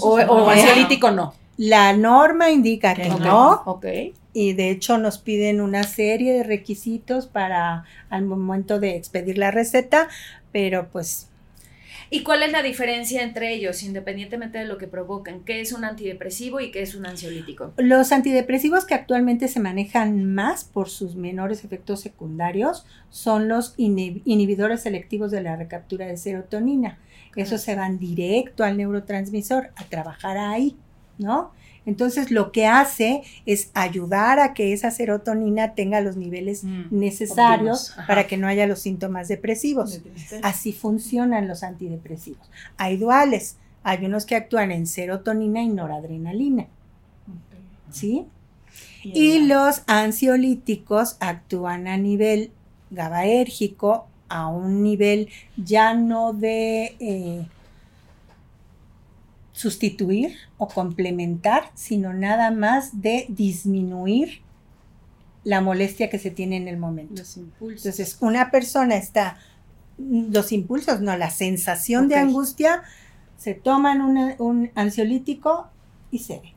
[0.00, 0.18] O,
[0.50, 1.34] ansiolítico no.
[1.56, 3.62] La norma indica que Que no, no.
[3.64, 3.86] Ok.
[4.34, 9.50] y de hecho nos piden una serie de requisitos para al momento de expedir la
[9.50, 10.08] receta,
[10.52, 11.28] pero pues
[12.10, 15.40] ¿Y cuál es la diferencia entre ellos, independientemente de lo que provocan?
[15.44, 17.72] ¿Qué es un antidepresivo y qué es un ansiolítico?
[17.76, 24.22] los antidepresivos que actualmente se manejan más por sus menores efectos secundarios son los inhib-
[24.24, 26.98] inhibidores selectivos de la recaptura de serotonina.
[27.36, 30.76] Esos se van directo al neurotransmisor a trabajar ahí,
[31.18, 31.52] ¿no?
[31.88, 37.94] Entonces lo que hace es ayudar a que esa serotonina tenga los niveles Mm, necesarios
[38.06, 40.00] para que no haya los síntomas depresivos.
[40.42, 42.50] Así funcionan los antidepresivos.
[42.76, 46.66] Hay duales, hay unos que actúan en serotonina y noradrenalina,
[47.90, 48.26] ¿sí?
[49.02, 52.50] Y los ansiolíticos actúan a nivel
[52.90, 57.46] GABAérgico, a un nivel ya no de eh,
[59.58, 64.40] sustituir o complementar, sino nada más de disminuir
[65.42, 67.14] la molestia que se tiene en el momento.
[67.16, 67.84] Los impulsos.
[67.86, 69.38] Entonces, una persona está,
[69.98, 72.82] los impulsos, no, la sensación de angustia,
[73.36, 75.66] se toman una- un ansiolítico
[76.12, 76.54] y se ve.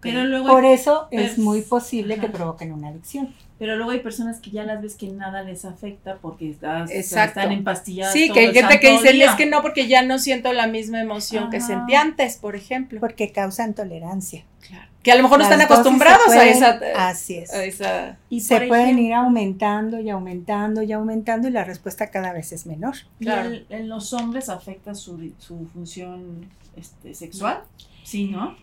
[0.00, 3.32] Pero luego, Por eso es muy posible que provoquen una adicción.
[3.58, 7.40] Pero luego hay personas que ya las ves que nada les afecta porque estás- Exacto.
[7.40, 8.12] están empastilladas.
[8.12, 10.66] Sí, todo que hay gente que dicen, es que no, porque ya no siento la
[10.66, 13.00] misma emoción que sentí antes, por ejemplo.
[13.00, 14.44] Porque causan tolerancia.
[14.66, 14.84] Claro.
[15.02, 16.80] Que a lo mejor no están acostumbrados a esa...
[16.96, 17.52] Así es.
[17.54, 22.08] a esa- Y se pueden ejemplo, ir aumentando y aumentando y aumentando y la respuesta
[22.10, 22.96] cada vez es menor.
[23.20, 27.62] ¿y el- en los hombres afecta su, su función este, sexual?
[28.02, 28.56] Sí, ¿no?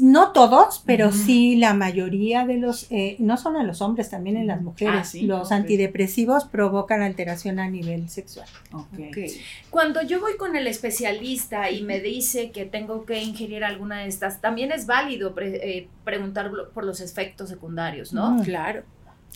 [0.00, 4.36] No todos, pero sí la mayoría de los, eh, no solo en los hombres, también
[4.36, 8.46] en las mujeres, Ah, sí, los antidepresivos provocan alteración a nivel sexual.
[9.70, 14.08] Cuando yo voy con el especialista y me dice que tengo que ingerir alguna de
[14.08, 18.32] estas, también es válido pre- eh, preguntar por los efectos secundarios, ¿no?
[18.32, 18.42] Mm.
[18.44, 18.82] Claro.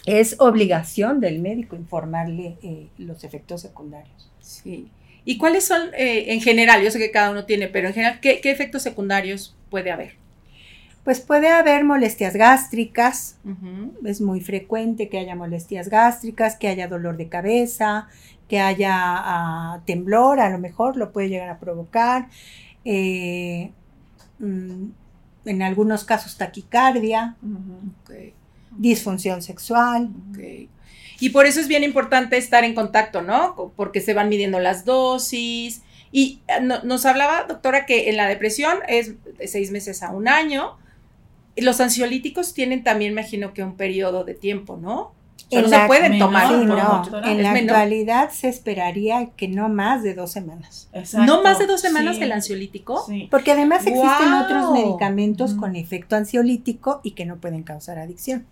[0.06, 4.30] Es obligación del médico informarle eh, los efectos secundarios.
[4.40, 4.88] Sí.
[5.24, 8.18] ¿Y cuáles son, eh, en general, yo sé que cada uno tiene, pero en general,
[8.20, 10.21] ¿qué, qué efectos secundarios puede haber?
[11.04, 13.36] Pues puede haber molestias gástricas,
[14.04, 18.06] es muy frecuente que haya molestias gástricas, que haya dolor de cabeza,
[18.48, 22.28] que haya ah, temblor, a lo mejor lo puede llegar a provocar.
[22.84, 23.72] eh,
[24.38, 24.84] mm,
[25.44, 27.36] en algunos casos taquicardia,
[28.76, 30.10] disfunción sexual.
[31.18, 33.72] Y por eso es bien importante estar en contacto, ¿no?
[33.76, 35.82] Porque se van midiendo las dosis.
[36.12, 40.10] Y eh, no- nos hablaba, doctora, que en la depresión es de seis meses a
[40.10, 40.76] un año.
[41.56, 45.12] Los ansiolíticos tienen también, imagino que un periodo de tiempo, ¿no?
[45.50, 46.48] O sea, En no se pueden menor, tomar.
[46.48, 47.76] Sí, en Es la menor.
[47.76, 50.88] actualidad se esperaría que no más de dos semanas.
[50.94, 51.26] Exacto.
[51.26, 53.04] ¿No más de dos semanas Sí, el ansiolítico?
[53.06, 53.28] Sí.
[53.30, 55.60] Porque además existen otros medicamentos Ujú.
[55.60, 58.46] con efecto ansiolítico y que no pueden causar adicción.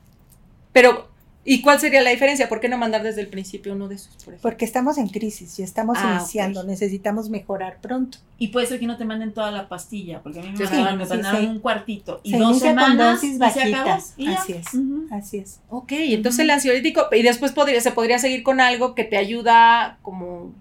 [0.73, 1.09] Pero,
[1.45, 2.49] ¿y cuál sería la diferencia?
[2.49, 4.37] ¿Por qué no mandar desde el principio uno de esos, por?
[4.37, 8.19] Porque estamos en crisis y estamos Ah, iniciando, necesitamos mejorar pronto.
[8.39, 10.65] Y puede ser que no te manden toda la pastilla, porque a mí me Sí,
[10.65, 11.47] mandaron, me sí, mandaron sí.
[11.47, 13.95] un cuartito y Se dos con semanas dosis y se y ya.
[13.95, 14.75] Así es.
[14.75, 15.07] Ujú.
[15.11, 15.61] Así es.
[15.69, 19.99] Ok, entonces el ansiolítico, y después podría, se podría seguir con algo que te ayuda
[20.03, 20.53] como...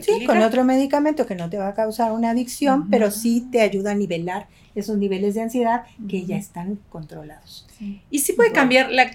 [0.00, 3.62] Sí, con otro medicamento que no te va a causar una adicción, pero sí te
[3.62, 7.66] ayuda a nivelar esos niveles de ansiedad que ya están controlados.
[8.10, 9.10] Y sí puede cambiar la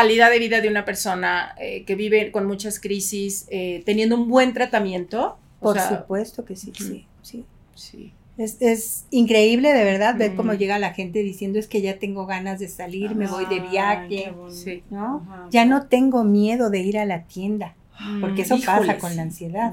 [0.00, 4.28] calidad de vida de una persona eh, que vive con muchas crisis, eh, teniendo un
[4.28, 5.38] buen tratamiento.
[5.60, 7.44] O Por sea, supuesto que sí, sí, sí.
[7.74, 8.12] Sí.
[8.38, 10.36] Es, es increíble de verdad ver Mm.
[10.36, 13.60] cómo llega la gente diciendo es que ya tengo ganas de salir, me voy de
[13.60, 14.32] viaje.
[14.50, 14.82] Sí.
[14.90, 15.24] ¿no?
[15.26, 15.46] Ajá.
[15.50, 17.74] Ya no tengo miedo de ir a la tienda,
[18.20, 19.72] porque eso pasa con la ansiedad.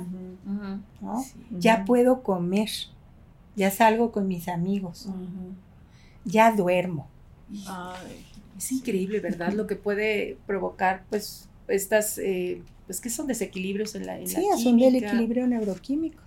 [1.02, 1.22] ¿no?
[1.22, 1.34] Sí.
[1.60, 2.70] Ya puedo comer,
[3.58, 5.10] ya salgo con mis amigos,
[6.24, 7.08] ya duermo.
[7.68, 8.26] Ay.
[8.58, 9.54] Es increíble, ¿verdad?
[9.54, 14.30] Lo que puede provocar, pues, estas, eh, pues, que son desequilibrios en la, en la
[14.30, 16.22] Sí, es un del equilibrio neuroquímico.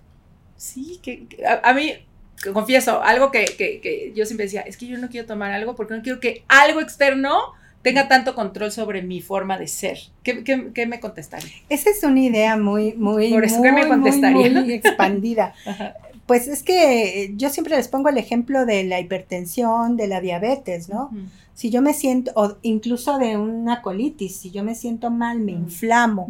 [0.57, 1.93] Sí, que, que a, a mí,
[2.41, 5.51] que confieso, algo que, que- que yo siempre decía, es que yo no quiero tomar
[5.51, 7.37] algo porque no quiero que algo externo
[7.83, 9.97] tenga tanto control sobre mi forma de ser.
[10.23, 11.51] ¿Qué, qué- qué me contestaría?
[11.69, 14.49] Esa es una idea muy, muy, Por eso, muy, ¿qué me muy, contestaría?
[14.61, 15.53] muy expandida.
[16.27, 20.89] Pues es que yo siempre les pongo el ejemplo de la hipertensión, de la diabetes,
[20.89, 21.09] ¿no?
[21.53, 25.53] Si yo me siento, o incluso de una colitis, si yo me siento mal, me
[25.53, 26.27] inflamo,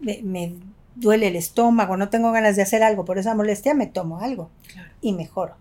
[0.00, 0.54] me, me
[0.96, 4.48] duele el estómago, no tengo ganas de hacer algo por esa molestia, me tomo algo
[4.72, 4.88] Claro.
[5.00, 5.54] y mejoro.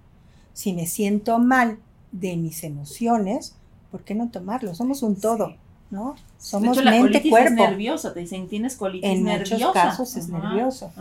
[0.54, 1.78] Si me siento mal
[2.12, 3.56] de mis emociones,
[3.91, 4.74] ¿por qué no tomarlo?
[4.74, 5.56] Somos un todo,
[5.93, 6.13] ¿no?
[6.15, 7.63] De Somos hecho, la mente, colitis cuerpo.
[7.63, 9.56] es nerviosa, te dicen, tienes colitis En nerviosa.
[9.56, 10.91] muchos casos es nervioso.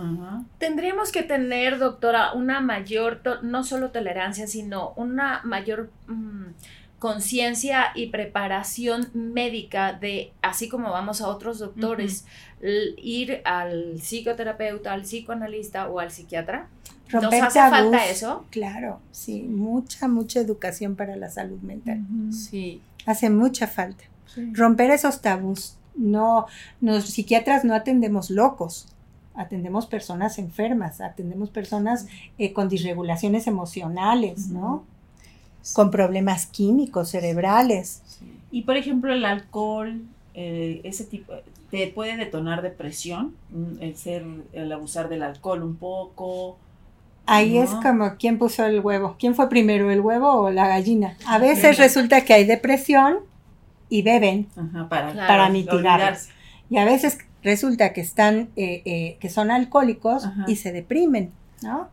[0.59, 6.48] Tendríamos que tener, doctora, una mayor, no solo tolerancia, sino una mayor mm,
[6.98, 12.26] conciencia y preparación médica de, así como vamos a otros doctores,
[12.61, 16.68] ir al psicoterapeuta, al psicoanalista o al psiquiatra.
[17.12, 17.78] ¿Nos hace tabús.
[17.78, 18.46] falta eso?
[18.50, 22.00] Claro, sí, mucha, mucha educación para la salud mental.
[22.31, 22.81] Sí.
[23.05, 24.05] Hace mucha falta.
[24.35, 24.53] Sí.
[24.55, 25.77] Romper esos tabús.
[25.95, 26.47] No,
[26.81, 28.88] los psiquiatras no atendemos locos,
[29.35, 32.07] atendemos personas enfermas, atendemos personas
[32.38, 34.85] eh, con disregulaciones emocionales, ¿no?
[35.75, 38.03] Con problemas químicos, cerebrales.
[38.51, 40.03] Y por ejemplo, el alcohol,
[40.35, 41.33] eh, ese tipo,
[41.71, 46.57] te puede detonar depresión, mm, el ser, el abusar del alcohol un poco.
[47.25, 51.16] Ahí es como quién puso el huevo, quién fue primero, el huevo o la gallina.
[51.25, 53.18] A veces resulta que hay depresión
[53.92, 55.28] y beben Ajá, para, Claro.
[55.28, 56.16] para mitigar.
[56.70, 60.44] Y a veces resulta que están, eh, eh, que son alcohólicos Ajá.
[60.48, 61.31] y se deprimen,
[61.62, 61.90] ¿no?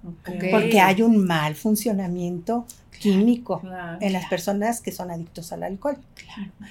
[0.52, 2.66] Porque hay un mal funcionamiento
[3.00, 3.98] químico Claro.
[4.02, 5.98] en las personas que son adictos al alcohol.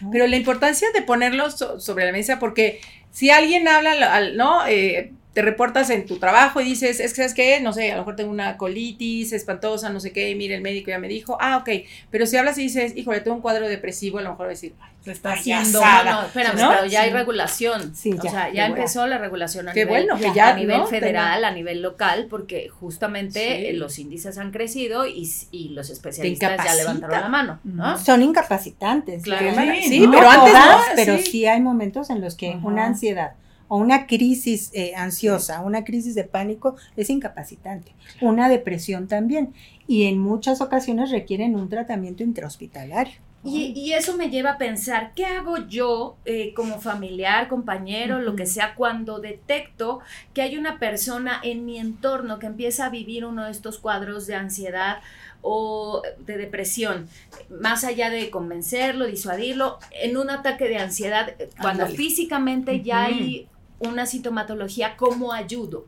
[0.03, 0.11] ¿no?
[0.11, 4.37] Pero la importancia de ponerlo so- sobre la mesa, porque si alguien habla, al- al-
[4.39, 4.67] ¿no?
[4.67, 7.61] Eh, te reportas en tu trabajo y dices, es que, ¿sabes qué?
[7.61, 10.63] No sé, a lo mejor tengo una colitis espantosa, no sé qué, y mire, el
[10.63, 11.69] médico ya me dijo, ah, ok.
[12.11, 14.55] Pero si hablas y dices, híjole, tengo un cuadro depresivo, a lo mejor va a
[14.55, 15.81] decir, ay, Se está haciendo.
[15.81, 16.71] No, no, espérame, ¿No?
[16.71, 17.95] pero ya hay regulación.
[17.95, 20.55] Sí, o ya, sea, ya empezó la regulación a Qué nivel, bueno que ya, a
[20.55, 20.87] nivel ¿no?
[20.89, 23.67] federal, a nivel local, porque justamente Sí.
[23.67, 27.97] eh, los índices han crecido y, y los especialistas ya levantaron la mano, ¿no?
[27.97, 29.23] Son incapacitantes.
[29.23, 29.53] Claro.
[29.55, 30.11] Sí, sí, ¿no?
[30.11, 31.23] pero antes todas, pero sí.
[31.31, 32.67] sí hay momentos en los que Ajá.
[32.67, 33.35] una ansiedad
[33.69, 37.93] o una crisis eh, ansiosa, una crisis de pánico es incapacitante.
[38.21, 39.53] Una depresión también.
[39.87, 43.15] Y en muchas ocasiones requieren un tratamiento intrahospitalario.
[43.45, 48.35] Y, y eso me lleva a pensar, ¿qué hago yo eh, como familiar, compañero, lo
[48.35, 50.01] que sea, cuando detecto
[50.35, 54.27] que hay una persona en mi entorno que empieza a vivir uno de estos cuadros
[54.27, 54.99] de ansiedad
[55.41, 57.09] o de depresión?
[57.49, 63.49] Más allá de convencerlo, disuadirlo, en un ataque de ansiedad, eh, cuando físicamente ya hay
[63.81, 65.87] una sintomatología, ¿cómo ayudo?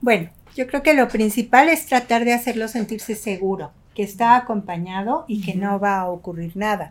[0.00, 5.24] Bueno, yo creo que lo principal es tratar de hacerlo sentirse seguro, que está acompañado
[5.28, 6.90] y que no va a ocurrir nada.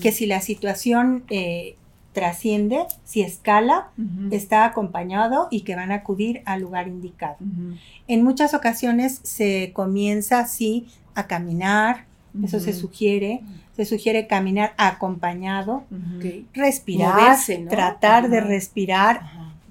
[0.00, 1.76] Que si la situación eh,
[2.12, 3.90] trasciende, si escala,
[4.30, 7.36] está acompañado y que van a acudir al lugar indicado.
[8.08, 12.06] En muchas ocasiones se comienza así a caminar,
[12.44, 13.40] eso se sugiere,
[13.76, 15.84] se sugiere caminar acompañado,
[16.54, 17.70] respirar, Moverse, ¿no?
[17.70, 19.22] tratar de respirar.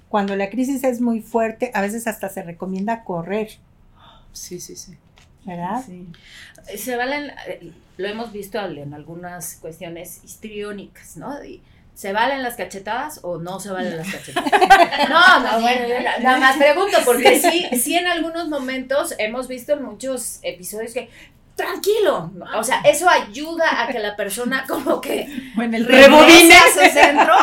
[0.08, 3.50] Cuando la crisis es muy fuerte, a veces hasta se recomienda correr,
[4.32, 4.94] Sí, sí, sí.
[5.44, 5.82] ¿verdad?
[5.86, 6.06] Sí.
[6.76, 7.32] Se valen,
[7.96, 11.42] lo hemos visto en algunas cuestiones histriónicas, ¿no?
[11.44, 11.62] Y,
[11.94, 14.52] ¿Se valen las cachetadas o no se valen las cachetadas?
[15.08, 19.48] No, no, bueno, yo na- nada más pregunto, porque sí, sí en algunos momentos hemos
[19.48, 21.08] visto en muchos episodios que,
[21.56, 26.62] tranquilo, o sea, eso ayuda a que la persona como que Bueno, el rebobine a
[26.72, 27.34] su centro,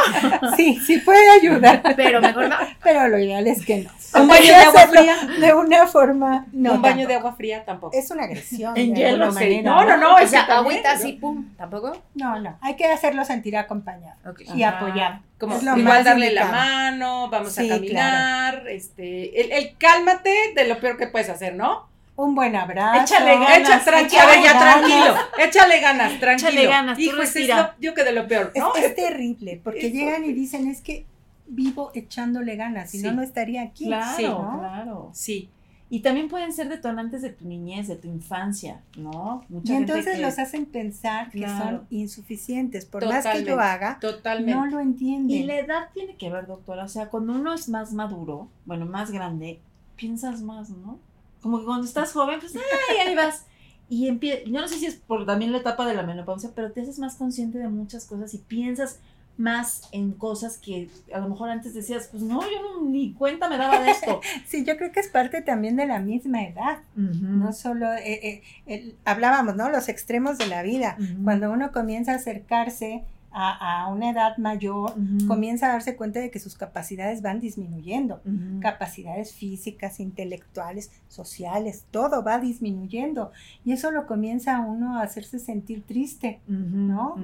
[0.55, 2.55] Sí, sí puede ayudar, pero mejor no.
[2.83, 3.89] pero lo ideal es que no.
[4.21, 5.15] Un baño Hay de agua fría.
[5.39, 7.97] De una forma, no un baño de agua fría tampoco.
[7.97, 8.77] Es una agresión.
[8.77, 9.61] En hielo, sí.
[9.63, 11.97] No, no, no, O es sea, agüita así, pum, ¿tampoco?
[12.13, 14.41] No, no, hay que hacerlo sentir acompañado Ok.
[14.53, 14.77] y Ajá.
[14.77, 15.19] apoyado.
[15.39, 20.31] Como Es lo igual darle la mano, vamos Sí, a caminar, este, el, el cálmate
[20.55, 21.91] de lo peor que puedes hacer, ¿no?
[22.15, 23.01] Un buen abrazo.
[23.01, 23.59] Échale ganas.
[23.59, 24.61] Echa, échale ya ganas.
[24.81, 26.49] tranquilo, échale ganas, tranquilo.
[26.51, 28.75] Échale ganas, Hijo, es lo- yo que de lo peor, ¿no?
[28.75, 31.05] es terrible, porque Es llegan y dicen, es que
[31.47, 33.15] vivo echándole ganas, si no, Sí.
[33.15, 33.85] no estaría aquí.
[33.85, 34.59] Claro, Sí, ¿no?
[34.59, 35.09] claro.
[35.13, 35.49] Sí,
[35.89, 39.43] Y también pueden ser detonantes de tu niñez, de tu infancia, ¿no?
[39.47, 41.63] Mucha Y gente entonces que- los hacen pensar que Claro.
[41.63, 42.85] son insuficientes.
[42.85, 43.51] Por más que yo Totalmente.
[43.63, 44.55] haga, totalmente.
[44.55, 45.29] no lo entienden.
[45.37, 46.83] Y la edad tiene que ver, doctora.
[46.85, 49.59] O sea, cuando uno es más maduro, bueno, más grande,
[49.95, 50.97] piensas más, ¿no?
[51.43, 53.45] Como que cuando estás joven, pues, ¡ay, ahí vas!
[53.89, 56.71] Y empie yo no sé si es por también la etapa de la menopausia, pero
[56.71, 58.99] te haces más consciente de muchas cosas y piensas
[59.35, 63.49] más en cosas que a lo mejor antes decías, pues no, yo no, ni cuenta
[63.49, 64.21] me daba de esto.
[64.47, 66.79] Sí, yo creo que es parte también de la misma edad.
[66.95, 69.69] No solo, eh, eh, el- hablábamos, ¿no?
[69.69, 70.97] Los extremos de la vida.
[70.99, 71.23] Ujú.
[71.23, 73.03] Cuando uno comienza a acercarse
[73.33, 74.93] a, a una edad mayor,
[75.27, 78.21] comienza a darse cuenta de que sus capacidades van disminuyendo.
[78.61, 83.31] Capacidades físicas, intelectuales, sociales, todo va disminuyendo.
[83.65, 86.39] Y eso lo comienza a uno a hacerse sentir triste.
[86.47, 87.15] ¿no?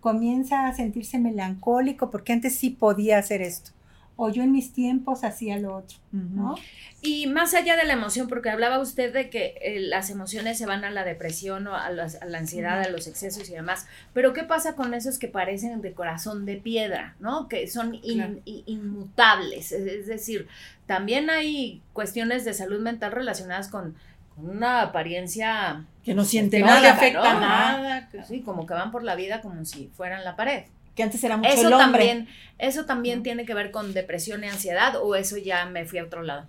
[0.00, 3.70] Comienza a sentirse melancólico, porque antes sí podía hacer esto.
[4.16, 6.54] O yo en mis tiempos hacía lo otro, ¿no?
[7.02, 10.66] Y más allá de la emoción, porque hablaba usted de que eh, las emociones se
[10.66, 13.86] van a la depresión o a, las- a la ansiedad, a los excesos y demás,
[14.12, 17.48] pero ¿qué pasa con esos que parecen de corazón de piedra, ¿no?
[17.48, 18.34] Que son in- Claro.
[18.44, 20.46] i- inmutables, es, es decir,
[20.86, 23.96] también hay cuestiones de salud mental relacionadas con,
[24.36, 26.80] con una apariencia Que no siente Que no nada.
[26.80, 27.40] le afecta ¿no?
[27.40, 28.08] nada.
[28.10, 30.64] que- Sí, como que van por la vida como si fueran la pared.
[30.94, 32.06] Que antes era mucho Eso el hombre.
[32.06, 32.28] también,
[32.58, 36.04] eso también tiene que ver con depresión y ansiedad, o eso ya me fui a
[36.04, 36.46] otro lado.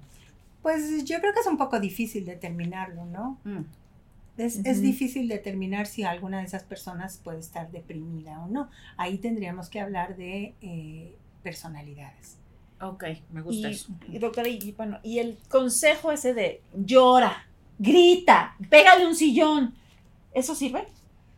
[0.62, 3.38] Pues yo creo que es un poco difícil determinarlo, ¿no?
[4.38, 4.82] Es, es Ujú.
[4.82, 8.70] difícil determinar si alguna de esas personas puede estar deprimida o no.
[8.98, 12.38] Ahí tendríamos que hablar de eh, personalidades.
[12.82, 13.94] Ok, me gusta Y, eso.
[14.12, 17.48] y, doctora, y, bueno, y el consejo ese de llora,
[17.80, 19.74] grita, pégale un sillón,
[20.34, 20.86] ¿eso sirve?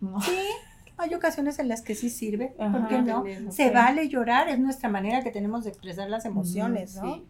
[0.02, 0.20] No.
[0.22, 0.32] Sí,
[0.98, 3.20] hay ocasiones en las que sí sirve, ¿por Ajá, qué no?
[3.22, 3.28] ok.
[3.52, 7.16] Se vale llorar, es nuestra manera que tenemos de expresar las emociones, Ujú, ¿no?
[7.16, 7.26] sí.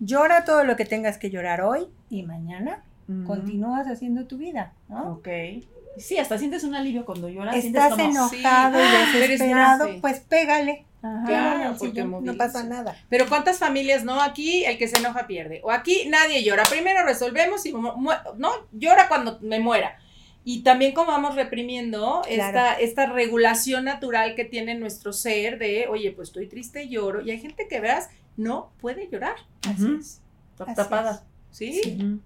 [0.00, 3.24] Llora todo lo que tengas que llorar hoy y mañana Ujú.
[3.24, 5.12] continúas haciendo tu vida, ¿no?
[5.12, 5.28] Ok.
[5.98, 7.54] Sí, hasta sientes un alivio cuando lloras.
[7.54, 8.36] Estás como- enojado Sí.
[8.40, 10.86] y Ah, desesperado, pues pégale.
[11.02, 11.26] Ajá.
[11.26, 12.38] Claro, porque no moviliza.
[12.38, 12.96] pasa nada.
[13.08, 14.20] Pero ¿cuántas familias no?
[14.22, 15.60] Aquí el que se enoja pierde.
[15.64, 16.62] O aquí nadie llora.
[16.70, 19.98] Primero resolvemos y no llora cuando me muera.
[20.44, 22.80] Y también como vamos reprimiendo esta, Claro.
[22.80, 27.20] esta regulación natural que tiene nuestro ser de, oye, pues estoy triste, lloro.
[27.22, 29.36] Y hay gente que veas, no puede llorar.
[29.68, 30.20] Así es.
[30.52, 31.24] Está Así tapada.
[31.52, 31.80] ¿Sí?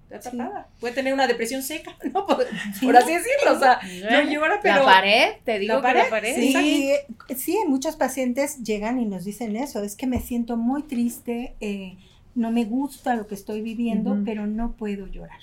[0.09, 0.37] Está Sí.
[0.39, 0.69] tapada.
[0.81, 2.27] Puede tener una depresión seca, ¿no?
[2.27, 2.47] Por,
[2.79, 2.87] Sí.
[2.87, 3.55] por así decirlo.
[3.55, 4.77] O sea, no llora, pero...
[4.77, 6.35] La pared, te digo La que la pared, pared.
[6.37, 6.93] Sí,
[7.37, 11.97] sí, muchos pacientes llegan y nos dicen eso, es que me siento muy triste, eh,
[12.35, 15.41] no me gusta lo que estoy viviendo, pero no puedo llorar.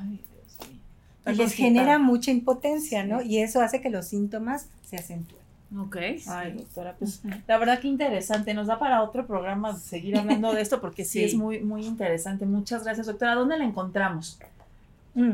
[0.00, 0.20] Ay,
[1.32, 3.22] Y les genera mucha impotencia, ¿no?
[3.22, 5.40] Y eso hace que los síntomas se acentúen.
[5.78, 5.96] Ok.
[6.26, 8.54] Ay, doctora, pues la verdad que interesante.
[8.54, 11.24] Nos da para otro programa seguir hablando de esto porque sí, Sí.
[11.26, 12.44] es muy, muy interesante.
[12.44, 13.34] Muchas gracias, doctora.
[13.36, 14.38] ¿Dónde la encontramos?
[15.14, 15.32] Mm.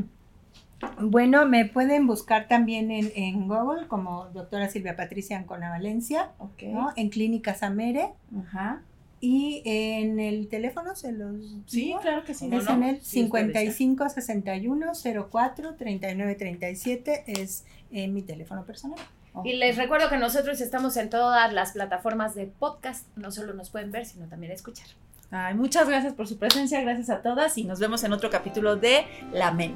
[1.01, 6.65] Bueno, me pueden buscar también en, en Google como doctora Silvia Patricia Ancona Valencia, Ok.
[6.65, 6.93] ¿no?
[6.97, 8.11] en Clínicas Amere
[8.47, 8.83] Ajá.
[9.29, 12.01] Y en el teléfono se los Sí, digo.
[12.01, 12.47] claro que sí.
[12.49, 12.75] ¿Cómo Es no?
[12.75, 13.73] en el Sí, es puede ser.
[13.73, 14.93] 55 61
[15.31, 18.99] 04 39 37 es eh, mi teléfono personal.
[19.45, 23.07] Y les recuerdo que nosotros estamos en todas las plataformas de podcast.
[23.17, 24.87] No solo nos pueden ver, sino también escuchar.
[25.31, 28.77] Ay, muchas gracias por su presencia, gracias a todas y nos vemos en otro capítulo
[28.77, 29.75] de La Men.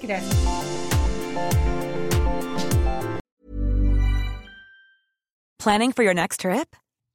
[0.00, 0.34] Gracias.
[5.58, 6.68] Planning for your next trip?